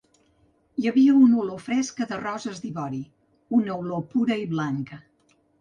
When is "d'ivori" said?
2.63-3.03